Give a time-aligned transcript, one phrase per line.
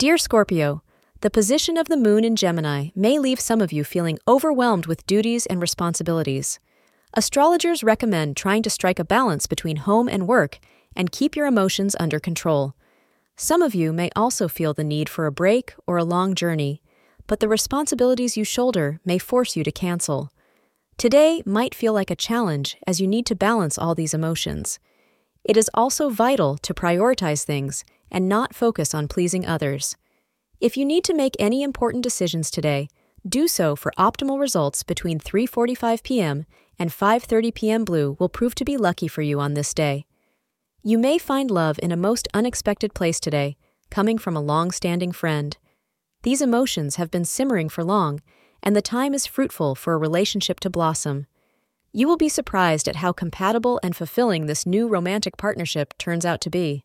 [0.00, 0.82] Dear Scorpio,
[1.20, 5.06] the position of the moon in Gemini may leave some of you feeling overwhelmed with
[5.06, 6.58] duties and responsibilities.
[7.12, 10.58] Astrologers recommend trying to strike a balance between home and work
[10.96, 12.74] and keep your emotions under control.
[13.36, 16.80] Some of you may also feel the need for a break or a long journey,
[17.26, 20.32] but the responsibilities you shoulder may force you to cancel.
[20.96, 24.78] Today might feel like a challenge as you need to balance all these emotions.
[25.44, 29.96] It is also vital to prioritize things and not focus on pleasing others.
[30.60, 32.88] If you need to make any important decisions today,
[33.28, 36.44] do so for optimal results between 3:45 p.m.
[36.78, 37.84] and 5:30 p.m.
[37.84, 40.06] blue will prove to be lucky for you on this day.
[40.82, 43.56] You may find love in a most unexpected place today,
[43.90, 45.56] coming from a long-standing friend.
[46.22, 48.20] These emotions have been simmering for long,
[48.62, 51.26] and the time is fruitful for a relationship to blossom.
[51.92, 56.40] You will be surprised at how compatible and fulfilling this new romantic partnership turns out
[56.42, 56.84] to be.